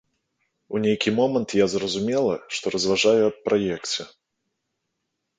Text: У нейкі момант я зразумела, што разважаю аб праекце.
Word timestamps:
У 0.77 0.79
нейкі 0.85 1.09
момант 1.17 1.49
я 1.63 1.67
зразумела, 1.73 2.33
што 2.59 2.65
разважаю 2.77 3.21
аб 3.27 3.37
праекце. 3.49 4.01